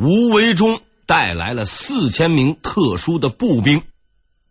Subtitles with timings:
[0.00, 3.82] 吴维忠带来了四千名特殊的步兵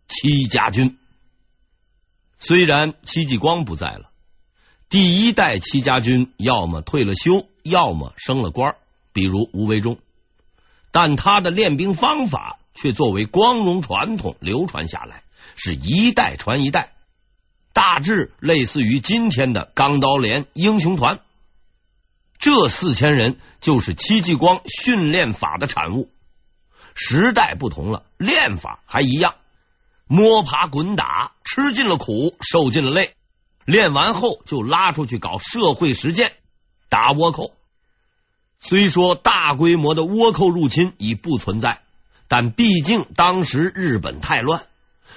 [0.06, 0.98] 戚家军。
[2.38, 4.10] 虽然戚继光不在了，
[4.90, 8.76] 第一代戚家军要么退了休，要么升了官，
[9.14, 9.96] 比如吴维忠，
[10.90, 15.22] 但他的练兵方法却作为光荣传统流传下来，
[15.56, 16.92] 是一代传一代，
[17.72, 21.20] 大致类似于今天的钢刀连英雄团。
[22.38, 26.10] 这四千人就是戚继光训练法的产物。
[26.94, 29.34] 时代不同了，练法还一样，
[30.06, 33.14] 摸爬滚打，吃尽了苦，受尽了累。
[33.64, 36.32] 练完后就拉出去搞社会实践，
[36.88, 37.54] 打倭寇。
[38.60, 41.82] 虽说大规模的倭寇入侵已不存在，
[42.28, 44.64] 但毕竟当时日本太乱，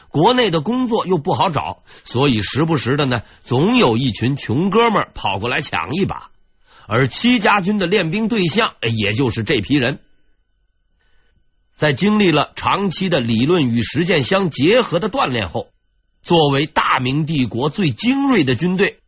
[0.10, 6.31] 国内的工作又不好找，所以时不时的呢，总有一群穷哥们跑过来抢一把。
[6.94, 10.00] 而戚家军的练兵对象，也就是这批人，
[11.74, 15.70] 在经历了长期的理论与实践相结合的锻炼后，
[16.22, 19.00] 作为大明帝国最精锐的军队，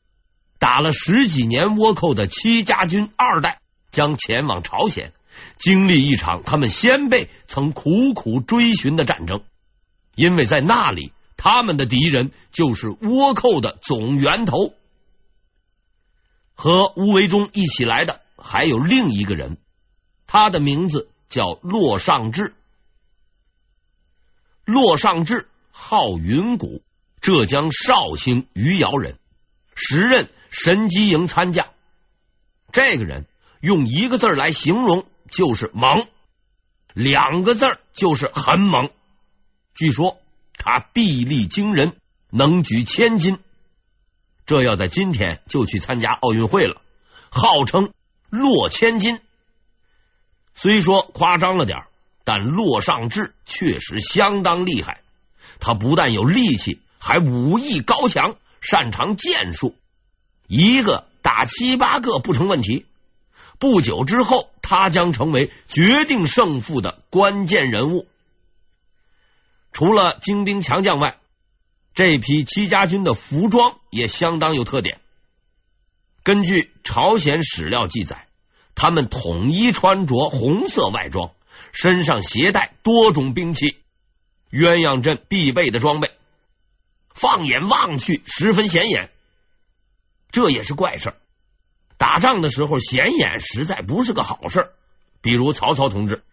[0.59, 3.59] 打了十几年倭寇的戚家军二代
[3.91, 5.11] 将前往朝鲜，
[5.59, 9.41] 经历一场他们先辈曾苦苦追寻的战争，
[10.15, 14.73] 因为在那里，他们的敌人就是倭寇的总源头。
[16.63, 19.57] 和吴维忠一起来的还有另一个人，
[20.25, 22.55] 他的名字叫骆尚志。
[24.63, 26.81] 骆尚志号云谷，
[27.19, 29.19] 浙江绍兴余姚人，
[29.75, 31.67] 时任神机营参将。
[32.71, 33.25] 这个人
[33.59, 36.07] 用一个字来形容就是猛，
[36.93, 38.89] 两个字就是很猛。
[39.75, 40.17] 据说
[40.53, 41.97] 他臂力惊人，
[42.29, 43.37] 能举千斤。
[44.45, 46.81] 这要在今天就去参加奥运会了，
[47.29, 47.93] 号称
[48.29, 49.19] 洛千金。
[50.53, 51.85] 虽说夸张了点，
[52.23, 55.01] 但骆尚志确实相当厉害。
[55.59, 59.75] 他不但有力气，还武艺高强，擅长剑术，
[60.47, 62.85] 一个打七八个不成问题。
[63.59, 68.07] 不久之后，他将成为决定胜负的关键人物。
[69.71, 71.17] 除了精兵强将外，
[71.93, 74.99] 这批戚家军的服装也相当有特点。
[76.23, 78.27] 根据朝鲜史料记载，
[78.75, 81.31] 他们统一穿着红色外装，
[81.71, 83.77] 身上携带多种兵器，
[84.49, 86.09] 鸳鸯阵必备的装备，
[87.13, 89.11] 放眼望去十分显眼。
[90.31, 91.13] 这也是怪事，
[91.97, 94.71] 打仗的时候显眼实在不是个好事。
[95.21, 96.23] 比如曹操同志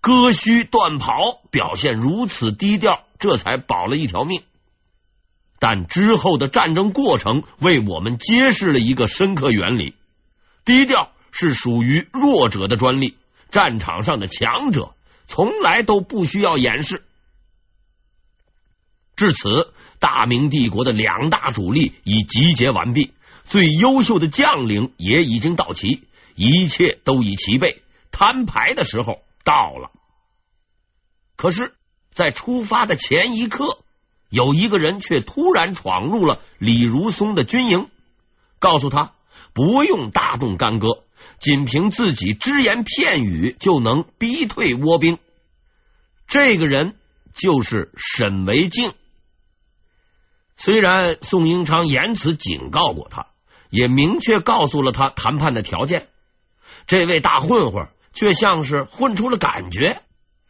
[0.00, 4.42] 割须断袍，表现如此低调，这才保了一条命。
[5.58, 9.94] 但之后的战争过程为我们揭示了一个深刻原理：
[10.64, 13.16] 低调是属于弱者的专利，
[13.50, 14.94] 战场上的强者
[15.26, 17.02] 从来都不需要掩饰。
[19.16, 23.12] 至此，大明帝国的两大主力已集结完毕，
[23.44, 26.02] 最优秀的将领也已经到齐，
[26.34, 29.92] 一切都已齐备，摊牌的时候到了。
[31.36, 31.74] 可是，
[32.12, 33.83] 在出发的前一刻。
[34.28, 37.88] 有一个人却突然闯入了李如松的军营，
[38.58, 39.12] 告诉他
[39.52, 41.04] 不用大动干戈，
[41.38, 45.18] 仅凭自己只言片语就能逼退倭兵。
[46.26, 46.96] 这个人
[47.34, 48.92] 就是沈维敬。
[50.56, 53.26] 虽然宋英昌言辞警告过他，
[53.70, 56.08] 也明确告诉了他谈判的条件，
[56.86, 60.00] 这位大混混却像是混出了感觉，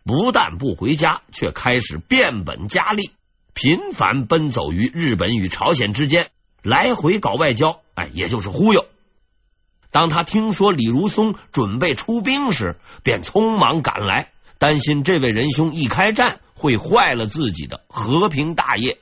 [0.05, 3.11] 不但不回家，却开始变本加厉。
[3.55, 6.27] 频繁奔走于日本与朝鲜之间，
[6.63, 8.85] 来回搞外交，哎，也就是忽悠。
[9.93, 18.99] 当他听说李如松准备出兵时，便匆忙赶来，担心这位仁兄一开战会坏了自己的和平大业，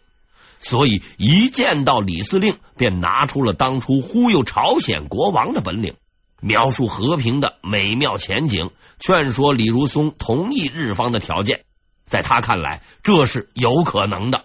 [0.61, 5.95] 所以一见到李司令，便拿出了当初忽悠朝鲜国王的本领，
[6.41, 8.71] 描述和平的美妙前景，
[9.01, 11.65] 劝说李如松同意日方的条件。
[12.13, 14.45] 在他看来，这是有可能的。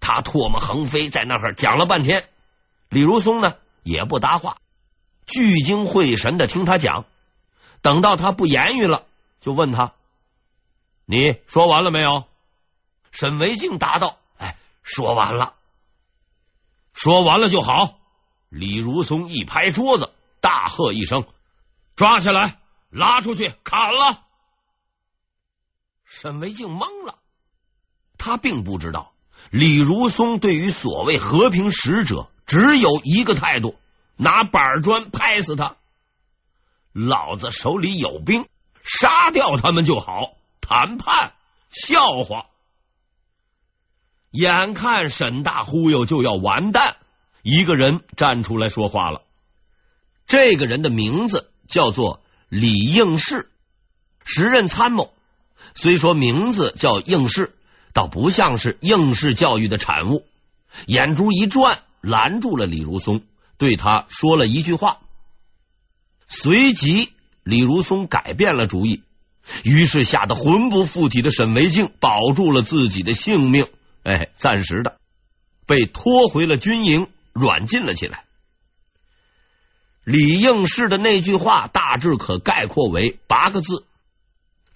[0.00, 2.28] 他唾沫横飞，在那儿讲了半天。
[2.90, 4.58] 李如松呢，也不搭话，
[5.24, 7.06] 聚精会神的听他讲。
[7.80, 9.06] 等到他不言语了，
[9.40, 9.94] 就问他
[11.06, 12.24] ：“你说完了没有？”
[13.12, 15.54] 沈维敬答道：“哎，说完了。
[16.92, 17.98] 说完了就好。”
[18.50, 20.12] 李如松一拍桌子，
[20.42, 21.26] 大喝一声
[21.96, 24.24] ：“抓起来，拉出去，砍了！”
[26.12, 27.18] 沈维敬懵了，
[28.18, 29.12] 他并不知道
[29.50, 33.78] 李如松对于所谓和平使者只有一个态度：
[34.16, 35.76] 拿板砖拍死他。
[36.92, 38.48] 老子手里有兵，
[38.82, 40.34] 杀掉他们就好。
[40.60, 41.34] 谈判
[41.70, 42.46] 笑话。
[44.32, 46.96] 眼看沈大忽悠就要完蛋，
[47.42, 49.22] 一个人站出来说话了。
[50.26, 53.48] 这个人的名字叫做李应世，
[54.24, 55.14] 时任参谋。
[55.74, 57.54] 虽说名字叫应试，
[57.92, 60.26] 倒不像是应试教育的产物。
[60.86, 63.22] 眼珠一转，拦住了李如松，
[63.58, 64.98] 对他说了一句话。
[66.26, 67.12] 随即，
[67.42, 69.02] 李如松改变了主意，
[69.64, 73.66] 于是吓得魂不附体的沈维静保住了自己的性命。
[74.04, 74.98] 哎，暂时的
[75.66, 78.24] 被拖回了军营，软禁了起来。
[80.04, 83.84] 李应试的那句话大致可概括为八个字。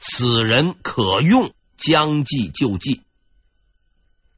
[0.06, 3.00] 此人可用，将计就计。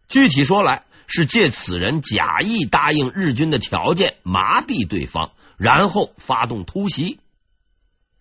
[0.06, 7.18] 具体说来，是借此人假意答应日军的条件，麻痹对方，然后发动突袭。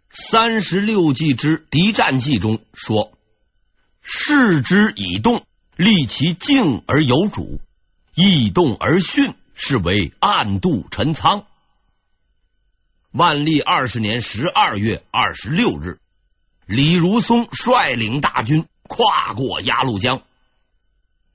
[0.10, 3.16] 三十六计之敌战计中说
[4.02, 5.46] ：“示之以动，
[5.76, 7.60] 立其静而有主；
[8.16, 11.46] 易动而徇，是为暗度陈仓。”
[13.14, 16.00] 万历二十年十二月二十六日。
[16.66, 20.24] 李如松率领大军跨过鸭绿江，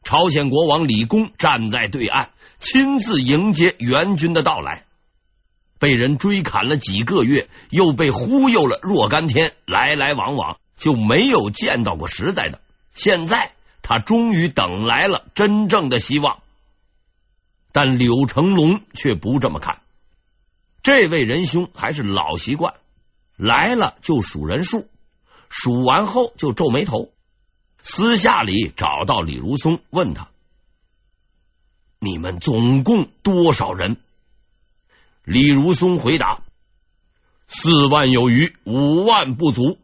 [0.03, 4.85] 朝鲜国王李恭站在对岸，亲自迎接援军的到来。
[5.79, 12.61] 被人追砍了几个月，又被忽悠了若干天，来来往往就没有见到过实在的。
[12.93, 13.53] 现在
[13.83, 16.43] 他终于等来了真正的希望，
[17.71, 19.81] 但柳成龙却不这么看。
[20.83, 22.75] 这位仁兄还是老习惯，
[23.37, 24.90] 来了就数人数。
[25.51, 27.13] 数完后就皱眉头，
[27.83, 30.31] 私下里找到李如松，问他
[31.99, 33.97] ：“你们总共多少人？”
[35.25, 36.43] 李如松回答
[37.49, 39.77] ：“四万有余，五万不足。”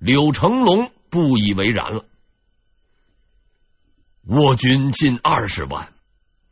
[0.00, 2.06] 柳成龙不以为然了
[4.24, 5.92] ：“我军近二十万，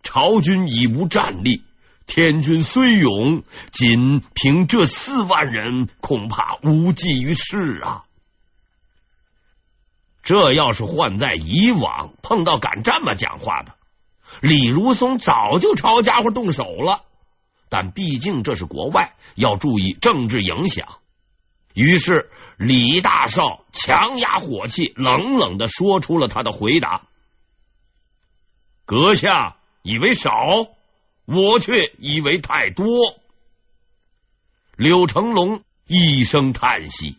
[0.03, 1.65] 朝军已无战力。”
[2.07, 3.43] 天军虽勇，
[3.73, 8.05] 仅凭这四万人，恐怕无济于事啊！
[10.23, 13.75] 这要是换在以往，碰到敢这么讲话的，
[14.41, 17.03] 李如松早就抄家伙动手了。
[17.69, 20.99] 但毕竟这是国外，要注意政治影响。
[21.75, 27.03] 于是李大少强压火气，冷冷的说出了他的回答
[28.87, 30.69] ：“阁下以为少？”
[31.27, 33.21] 我却以为太多。
[34.77, 37.19] 柳成龙一声叹息，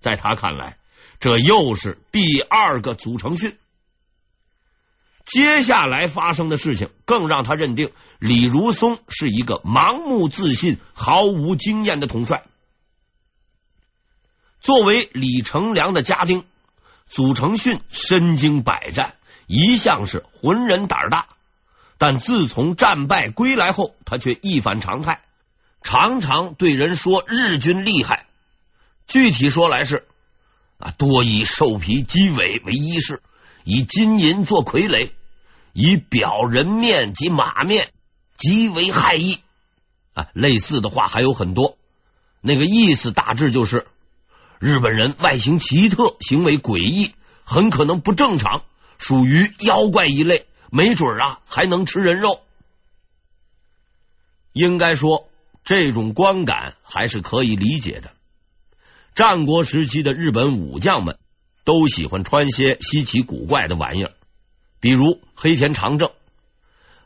[0.00, 0.78] 在他看来，
[1.20, 3.56] 这又是第二个祖承训。
[5.24, 12.44] 接下来发生的事情，更让他认定李如松是一个盲目自信、毫无经验的统帅。
[14.60, 16.44] 作为李成梁的家丁，
[17.06, 19.16] 祖承训身经百战，
[19.46, 21.35] 一向是浑人胆大。
[21.98, 25.22] 但自从战败归来后，他却一反常态，
[25.82, 28.26] 常常对人说日军厉害。
[29.06, 30.06] 具体说来是
[30.78, 33.22] 啊，多以兽皮鸡尾为衣饰，
[33.64, 35.10] 以金银做傀儡，
[35.72, 37.88] 以表人面及马面，
[38.36, 39.38] 极为骇异。
[40.12, 41.78] 啊，类似的话还有很多。
[42.40, 43.86] 那个意思大致就是
[44.58, 48.62] 日本人外形奇特，行为诡异，很可能不正常，
[48.98, 50.46] 属于妖怪一类。
[50.70, 52.42] 没准啊，还能吃人肉。
[54.52, 55.28] 应该说，
[55.64, 58.12] 这种观感还是可以理解的。
[59.14, 61.18] 战国时期的日本武将们
[61.64, 64.12] 都喜欢穿些稀奇古怪的玩意儿，
[64.80, 66.10] 比如黑田长政，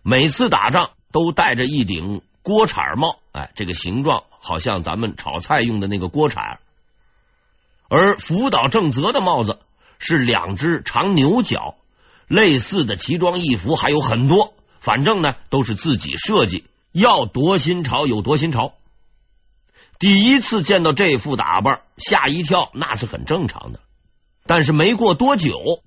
[0.02, 6.60] 每次打仗都戴着一顶锅铲帽，哎，这个形状好像咱们炒菜用的那个锅铲。
[7.88, 9.58] 而福岛正则的帽子
[9.98, 11.76] 是两只长牛角。
[12.30, 18.74] 类似的奇装异服还有很多，反正呢都是自己设计，要多新潮有多新潮。
[19.98, 23.80] 第一次见到这副打扮，吓一跳，那是很正常的。
[24.46, 25.82] 但是没过多久，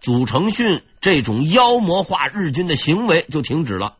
[0.00, 3.96] 祖承训这种妖魔化日军的行为就停止了，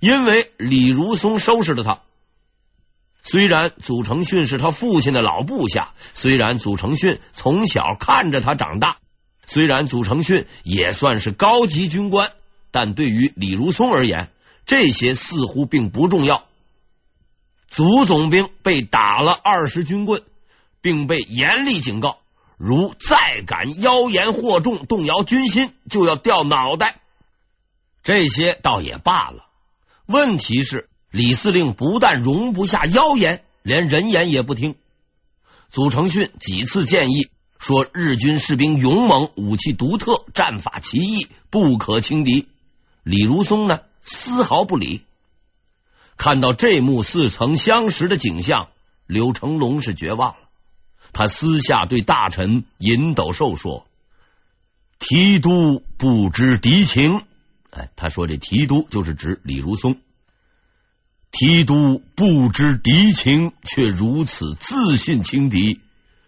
[0.00, 2.00] 因为李如松收拾了他。
[3.22, 8.96] 虽然祖承训是他父亲的老部下，虽然祖承训从小看着他长大。
[9.46, 12.32] 虽然祖承训也算是高级军官，
[12.70, 14.30] 但对于李如松而言，
[14.64, 16.46] 这些似乎并不重要。
[17.68, 20.22] 祖总兵被打了二十军棍，
[20.80, 22.18] 并被严厉警告：
[22.56, 27.00] 如再敢妖言惑众，动摇军心，就要掉脑袋。
[28.02, 29.46] 这些倒也罢了，
[30.06, 34.74] 问题是李司令不但容不下妖言，连人言也不听。
[35.70, 37.28] 祖承训几次建议
[37.62, 42.48] 说，日军士兵勇猛，武器独特，战法奇异，不可轻敌。
[43.04, 45.02] 李如松呢，丝毫不理。
[46.16, 48.70] 看到这幕似曾相识的景象，
[49.06, 50.48] 刘成龙是绝望了。
[51.12, 53.86] 他私下对大臣尹斗寿说
[54.98, 57.22] ：“提督不知敌情。”
[57.70, 59.98] 哎，他说这提督就是指李如松。
[61.30, 65.80] 提督不知敌情，却如此自信轻敌，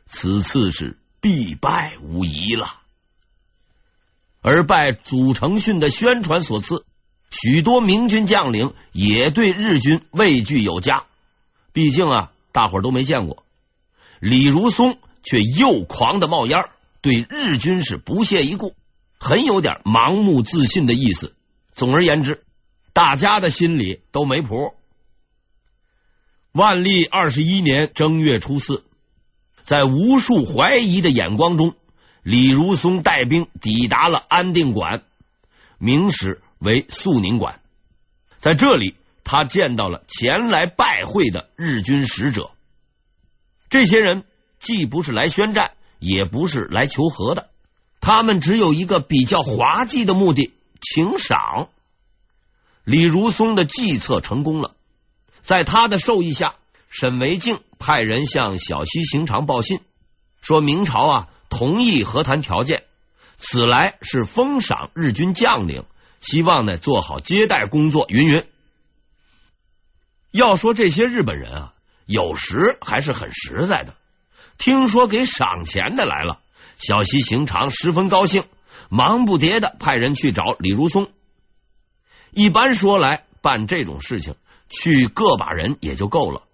[0.07, 2.83] 此次是必败无疑了。
[4.43, 6.85] 而拜祖承训的宣传所赐，
[7.31, 11.07] 许多明军将领也对日军畏惧有加。
[11.73, 13.43] 毕竟啊，大伙都没见过。
[14.21, 16.67] 李如松却又狂的冒烟，
[17.01, 18.75] 对日军是不屑一顾，
[19.19, 21.35] 很有点盲目自信的意思。
[21.73, 22.45] 总而言之，
[22.93, 24.75] 大家的心里都没谱。
[26.53, 28.85] 万历二十一年正月初四，
[29.65, 31.75] 在无数怀疑的眼光中，
[32.23, 35.03] 李如松带兵抵达了安定馆，
[35.79, 37.61] 明史为肃宁馆。
[38.41, 38.95] 在这里，
[39.25, 42.51] 他见到了前来拜会的日军使者。
[43.71, 44.25] 这些人
[44.61, 47.49] 既不是来宣战，也不是来求和的，
[48.03, 51.71] 他们只有一个比较滑稽的目的：请赏。
[52.85, 54.75] 李如松的计策成功了。
[55.43, 56.55] 在他的授意下，
[56.91, 59.81] 沈维敬派人向小西行长报信，
[60.41, 62.85] 说明朝啊同意和谈条件，
[63.37, 65.85] 此来是封赏日军将领，
[66.19, 68.07] 希望呢做好接待工作。
[68.09, 68.47] 云云。
[70.31, 71.75] 要说这些日本人啊，
[72.07, 73.95] 有时还是很实在的。
[74.57, 76.41] 听说给赏钱的来了，
[76.79, 78.45] 小西行长十分高兴，
[78.89, 81.11] 忙不迭的派人去找李如松。
[82.31, 84.37] 一般说来，办这种事情。
[84.71, 86.45] 去个把人也就够了，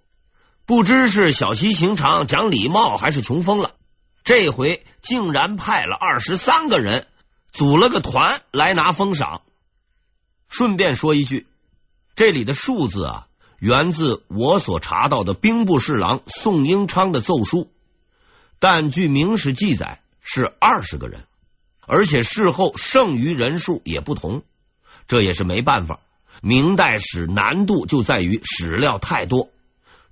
[0.71, 3.75] 不知是小西行长讲礼貌还是穷疯了，
[4.23, 7.09] 这回竟然派了二十三个人
[7.50, 9.43] 组了个团来拿封赏。
[10.49, 11.49] 顺便说一句，
[12.15, 13.27] 这里的数字啊，
[13.59, 17.69] 源自我所查到的兵部侍郎宋英昌的奏书，
[18.61, 21.25] 但据明史记载是二十个人，
[21.85, 24.45] 而且事后剩余人数也不同，
[25.09, 25.99] 这也是没办法。
[26.43, 29.50] 明代史难度就在于史料太多，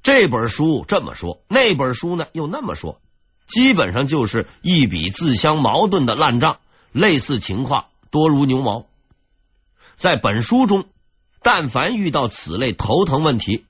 [0.03, 3.01] 这本书这么说，那本书呢又那么说，
[3.47, 6.59] 基本上就是一笔自相矛盾的烂账。
[6.91, 8.87] 类似情况多如牛毛。
[9.97, 10.87] 在本书中，
[11.43, 13.67] 但凡遇到此类头疼问题，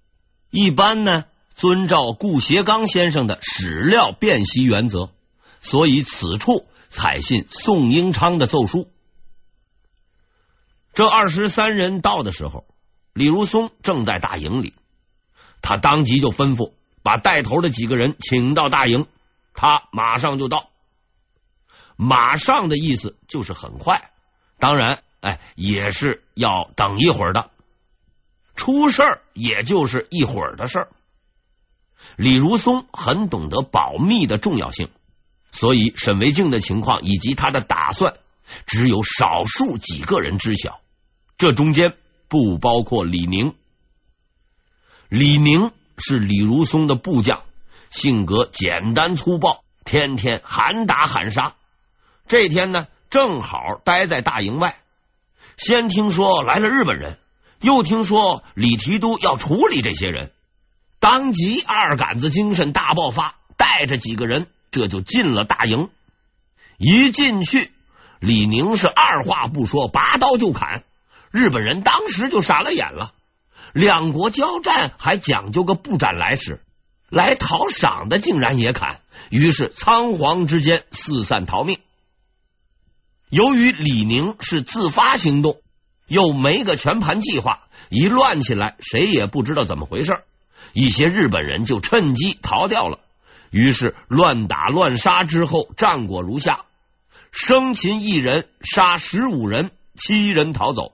[0.51, 1.25] 一般呢
[1.57, 5.11] 遵照顾颉刚先生的史料辨析原则，
[5.61, 8.89] 所以此处采信宋英昌的奏书。
[10.95, 12.67] 这二十三人到的时候，
[13.13, 14.75] 李如松正在大营里，
[15.63, 16.73] 他当即就吩咐
[17.03, 19.07] 把带头的几个人请到大营，
[19.55, 20.71] 他马上就到。
[21.97, 24.11] 马上的意思就是很快，
[24.59, 27.51] 当然，哎，也是要等一会儿的。
[28.55, 30.89] 出事儿也就是一会儿的事儿。
[32.17, 34.91] 李如松很懂得保密的重要性，
[35.51, 38.15] 所以沈维敬的情况以及他的打算，
[38.67, 40.81] 只有少数几个人知晓。
[41.37, 41.97] 这中间
[42.29, 43.55] 不包括李宁。
[45.09, 47.43] 李宁是李如松的部将，
[47.89, 51.55] 性格简单粗暴，天天喊打喊杀。
[52.27, 54.77] 这天呢，正好待在大营外，
[55.57, 57.19] 先听说来了日本人，
[57.63, 60.31] 又听说李提督要处理这些人，
[61.01, 65.89] 当即二杆子精神大爆发，带着几个人这就进了大营。
[66.77, 67.73] 一进去，
[68.21, 70.85] 李宁是二话不说，拔刀就砍。
[71.31, 73.15] 日本人当时就傻了眼了，
[73.73, 76.61] 两国交战还讲究个不斩来使，
[77.09, 81.79] 来讨赏的竟然也砍，于是仓皇之间四散逃命。
[83.29, 85.61] 由于李宁是自发行动，
[86.07, 90.23] 又没个全盘计划，一乱起来，谁也不知道怎么回事，
[90.73, 93.01] 一些日本人就趁机逃掉了。
[93.51, 96.65] 于是乱打乱杀之后，战果如下：
[97.31, 100.93] 生擒一人，杀十五人，七人逃走。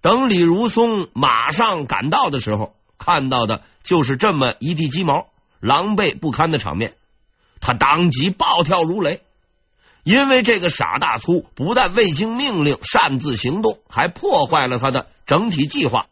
[0.00, 5.28] 等李如松马上赶到的时候，看到的就是这么一地鸡毛、
[5.60, 6.94] 狼狈不堪的场面。
[7.60, 9.20] 他当即暴跳如雷，
[10.02, 16.06] 因为这个傻大粗不但未经命令擅自行动，还破坏了他的整体计划。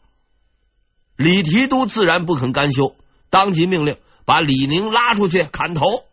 [1.16, 2.94] 李提督自然不肯甘休，
[3.30, 6.04] 当即命令把李宁拉出去砍头。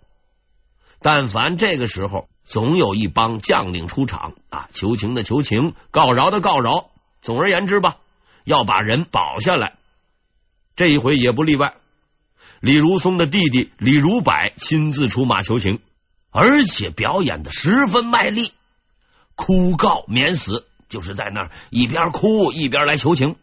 [1.02, 6.90] 但凡这个时候，总有一帮将领出场啊，求情的求情，告饶的告饶。
[7.26, 7.98] 总而言之吧，
[8.44, 9.78] 要把人保下来。
[10.76, 11.74] 这一回也不例外。
[12.60, 15.80] 李如松的弟弟李如柏亲自出马求情，
[16.30, 18.52] 而且表演的十分卖力，
[19.34, 23.38] 哭告免死，就是在那儿一边哭一边来求情。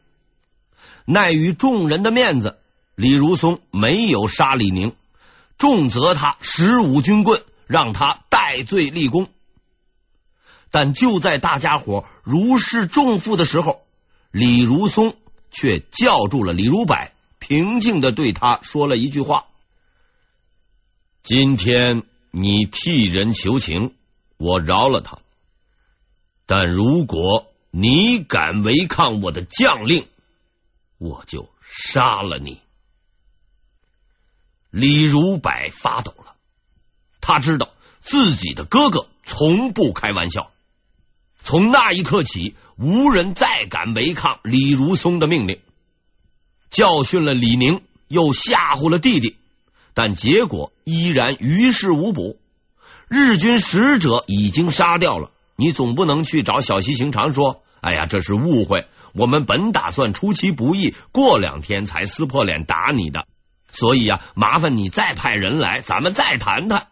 [1.13, 2.61] 碍于众人的面子，
[2.95, 4.95] 李如松没有杀李宁，
[5.59, 9.29] 重责他十五军棍，让他戴罪立功。
[10.73, 13.87] 但就在大家伙如释重负的时候，
[14.31, 15.15] 李如松
[15.51, 16.97] 却叫住了李如柏。
[17.39, 19.47] 平静的对他说了一句话
[21.23, 23.95] ：“今天你替人求情，
[24.39, 25.19] 我饶了他。
[26.47, 30.07] 但如果你敢违抗我的将令，
[30.99, 32.61] 我就杀了你。”
[34.71, 36.37] 李如柏发抖了，
[37.21, 37.69] 他知道
[38.01, 40.52] 自己的哥哥从不开玩笑。
[41.43, 45.59] 从那一刻起，无人再敢违抗李如松的命令。
[46.71, 49.37] 教训了李宁，又吓唬了弟弟，
[49.93, 52.39] 但结果依然于事无补。
[53.09, 63.27] 日军使者已经杀掉了，你总不能去找小西行长说：“哎呀，这是误会，我们本打算出其不意，过两天才撕破脸打你的，
[63.71, 66.87] 所以呀，麻烦你再派人来，咱们再谈谈。”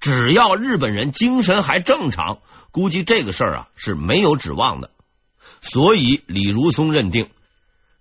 [0.00, 2.38] 只要日本人精神还正常，
[2.70, 4.90] 估计这个事儿啊是没有指望的。
[5.60, 7.30] 所以李如松认定。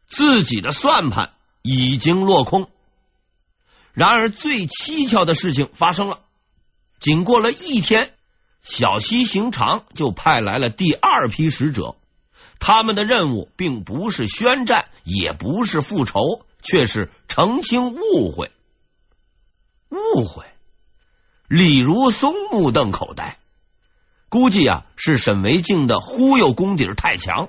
[0.10, 2.70] 自己的算盘已经落空，
[3.92, 6.22] 然而最蹊跷的事情发生了。
[7.02, 8.14] 仅过了一天，
[8.64, 11.98] 小西行长就派来了第二批使者。
[12.58, 18.50] 他们的任务并不是宣战，也不是复仇，却是澄清误会。
[19.90, 20.46] 误会？
[21.48, 23.38] 李如松目瞪口呆，
[24.28, 27.48] 估计啊是沈维静的忽悠功底太强。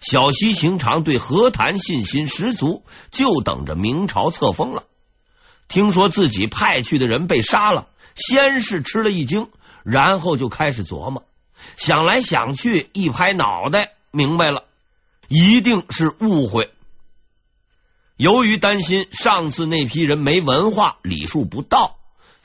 [0.00, 4.82] 小西行长对和谈信心十足，就等着明朝册封了。
[5.68, 7.86] 听说自己派去的人被杀了，
[8.16, 9.48] 先是吃了一惊，
[9.84, 11.24] 然后就开始琢磨，
[11.76, 14.64] 想来想去，一拍脑袋，明白了，
[15.28, 16.72] 一定是误会。
[18.16, 21.95] 由于担心上次那批人没文化，礼数不到，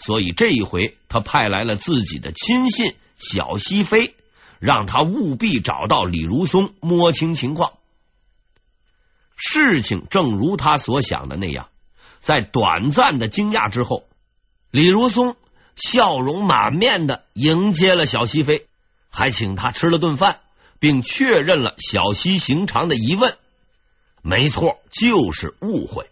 [0.02, 4.16] 所以这一回他派来了自己的亲信小西飞。
[4.60, 7.74] 让他务必找到李如松，摸清情况。
[9.36, 11.70] 事情正如他所想的那样，
[12.20, 14.08] 在短暂的惊讶之后，
[14.70, 15.36] 李如松
[15.76, 18.68] 笑容满面的迎接了小西飞，
[19.10, 20.42] 还请他吃了顿饭，
[20.78, 23.36] 并确认了小西行长的疑问。
[24.22, 26.12] 没错，就是误会。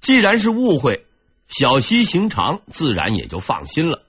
[0.00, 1.06] 既然是误会，
[1.48, 4.04] 小西行长自然也就放心了。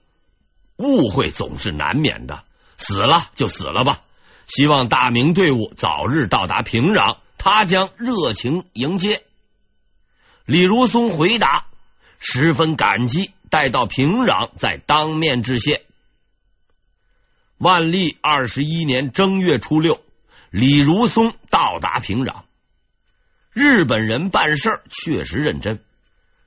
[0.76, 2.44] 误会总是难免的，
[2.78, 4.02] 死了就死了吧。
[4.48, 9.24] 希望大明队伍早日到达平壤，他将热情迎接。
[10.46, 11.68] 李如松回答，
[12.20, 15.86] 十分感激，待到平壤再当面致谢。
[17.58, 20.02] 万历二十一年正月初六，
[20.50, 22.44] 李如松到达平壤。
[23.52, 25.84] 日本人办事确实认真。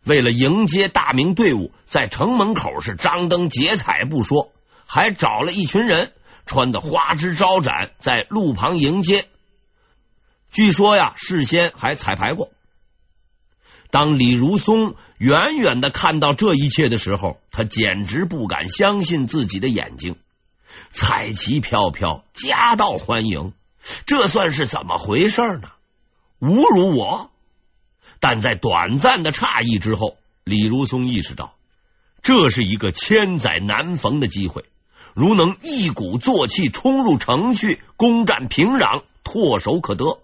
[0.04, 4.52] 为了迎接大明队伍，在城门口是张灯结彩不说，
[4.86, 6.12] 还找了一群人
[6.46, 9.26] 穿的花枝招展，在路旁迎接。
[10.50, 12.50] 据说呀，事先还彩排过。
[13.90, 20.16] 当李如松远远的看到这一切的时候，他简直不敢相信自己的眼睛。
[20.90, 23.52] 彩旗飘飘，夹道欢迎，
[24.06, 25.70] 这算是怎么回事呢？
[26.40, 27.31] 侮辱我！
[28.22, 31.56] 但在短暂的诧异之后，李如松意识到
[32.22, 34.64] 这是一个千载难逢的机会，
[35.12, 40.20] 如能一鼓作气冲入城去攻占平壤，唾手可得。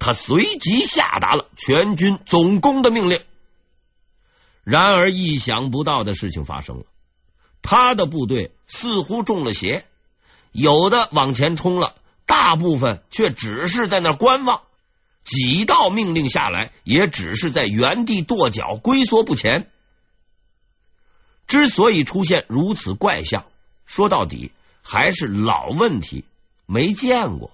[0.00, 3.20] 他随即下达了全军总攻的命令。
[4.64, 6.84] 然而，意想不到的事情发生了，
[7.62, 9.86] 他的部队似乎中了邪，
[10.50, 11.94] 有的往前冲了，
[12.26, 14.62] 大部分却只是在那观望。
[15.24, 19.70] 几道命令下来，也只是在原地跺脚，龟缩不前。
[21.46, 23.44] 之所以出现如此怪象，
[23.84, 26.24] 说到底还是老问题，
[26.66, 27.50] 没见过，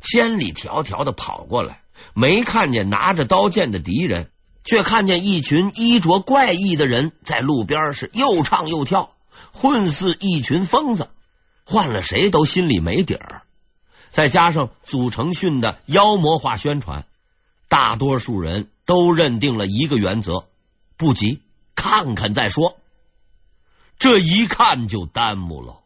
[0.00, 1.82] 千里迢迢的跑过来，
[2.14, 4.30] 没看见拿着刀剑的敌人，
[4.64, 9.14] 却看见一群衣着怪异的人在路边是又唱又跳，
[9.52, 11.08] 混似一群疯子，
[11.64, 13.42] 换了谁都心里没底儿。
[14.12, 17.06] 再加上祖承训的妖魔化宣传，
[17.68, 20.48] 大多数人都认定了一个原则：
[20.98, 21.40] 不急，
[21.74, 22.76] 看看再说。
[23.98, 25.80] 这一看就耽误了。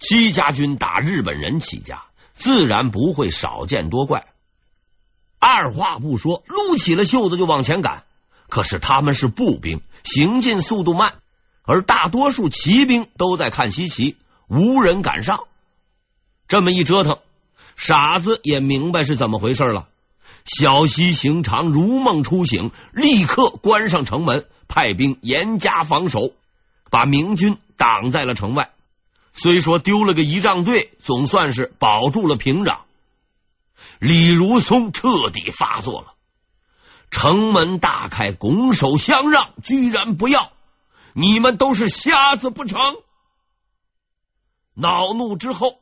[0.00, 4.26] 戚家军打日本人起家，自然不会少见多怪。
[5.38, 8.04] 二话不说，撸起了袖子就往前赶。
[8.48, 11.14] 可是他们是步兵，行进速度慢，
[11.62, 14.16] 而大多数骑兵都在看稀奇，
[14.48, 15.44] 无人赶上。
[16.48, 17.18] 这么一折腾，
[17.76, 19.88] 傻子也明白是怎么回事了。
[20.44, 26.32] 小西行长如梦初醒，立刻关上城门，派兵严加防守，
[26.90, 28.70] 把明军挡在了城外。
[29.32, 32.78] 虽说丢了个仪仗队，总算是保住了平壤。
[33.98, 36.14] 李如松彻底发作了，
[37.10, 40.52] 城门大开，拱手相让，居然不要！
[41.12, 42.78] 你们都是瞎子不成？
[44.74, 45.80] 恼怒之后，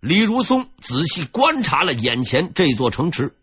[0.00, 3.34] 李如松仔细观察了眼前这座城池，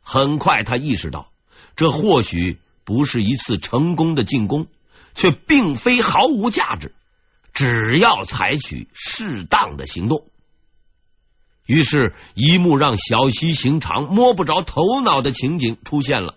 [0.00, 1.32] 很快他意识到，
[1.74, 4.68] 这或许不是一次成功的进攻，
[5.14, 6.94] 却并非毫无价值。
[7.52, 10.26] 只要采取适当的行动，
[11.66, 16.36] 于是，一幕让小西行长摸不着头脑的情景出现了。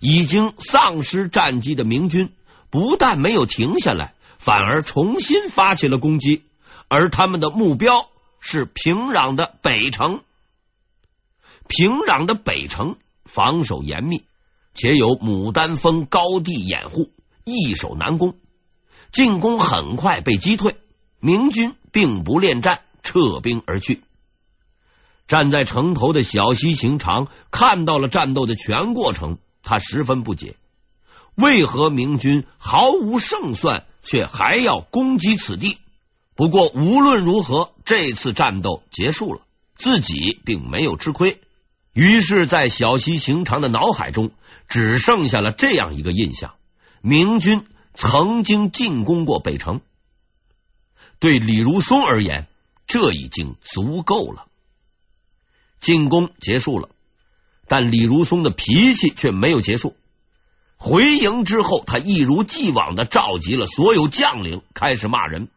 [0.00, 2.34] 已经丧失战机的明军
[2.68, 6.44] 不但没有停下来，反而重新发起了攻击，
[6.88, 8.10] 而他们的目标
[8.48, 10.22] 是平壤的北城。
[11.66, 14.22] 平壤的北城防守严密，
[14.72, 17.10] 且有牡丹峰高地掩护，
[17.42, 18.38] 易守难攻。
[19.10, 20.76] 进攻很快被击退，
[21.18, 24.04] 明军并不恋战，撤兵而去。
[25.26, 30.54] 站在城头的小西行长看到了战斗的全过程，他十分不解，
[31.34, 35.78] 为何明军毫无胜算，却还要攻击此地？
[36.36, 39.40] 不过无论如何，这次战斗结束了，
[39.74, 41.40] 自己并没有吃亏。
[41.92, 44.30] 于是，在小西行长的脑海中，
[44.68, 46.54] 只剩下了这样一个印象：
[47.00, 47.66] 明军。
[47.98, 49.80] 曾经进攻过北城，
[51.18, 52.46] 对李如松而言，
[52.86, 54.48] 这已经足够了。
[55.80, 56.90] 进攻结束了，
[57.66, 59.96] 但李如松的脾气却没有结束。
[60.76, 65.48] 回营之后，他一如既往的召集了所有将领，开始骂人。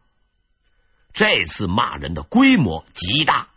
[1.12, 3.48] 这次骂人的规模极大，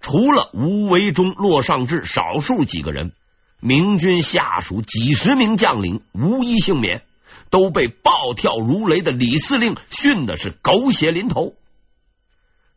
[0.00, 3.12] 除了吴维忠、骆尚志少数几个人，
[3.60, 7.04] 明军下属几十名将领无一幸免。
[7.50, 11.54] 都被暴跳如雷的李司令训的是狗血淋头，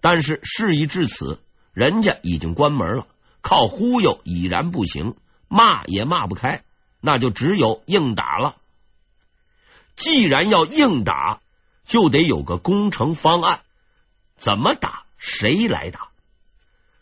[0.02, 1.40] 但是事已至此，
[1.74, 3.08] 人家已经关门了，
[3.42, 5.16] 靠忽悠已然不行，
[5.48, 6.64] 骂也骂不开，
[7.02, 8.58] 那就只有硬打了。
[9.96, 11.42] 既然要硬打，
[11.84, 13.62] 就得有个攻城方案，
[14.38, 16.10] 怎么打，谁来打？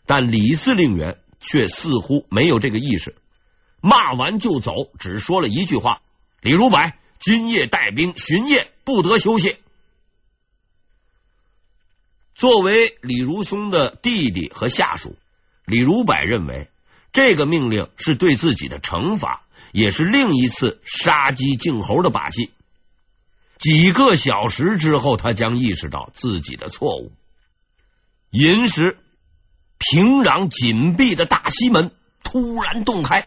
[0.04, 3.16] 但李司令员却似乎没有这个意识，
[3.80, 6.02] 骂完就走，只说了一句话
[6.42, 9.56] ：“李如柏。”今夜带兵巡夜，不得休息。
[12.34, 15.16] 作为李如松的弟弟和下属，
[15.64, 16.68] 李如柏认为
[17.14, 22.50] 这个命令是对自己的惩罚，也是另一次杀鸡儆猴的把戏。
[23.56, 27.12] 几个小时之后，他将意识到自己的错误。
[28.38, 28.98] 寅时，
[29.78, 31.90] 平壤紧闭的大西门
[32.22, 33.26] 突然洞开。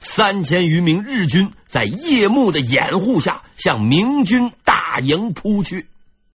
[0.00, 5.88] 三千余名日军在夜幕的掩护下向明军大营扑去。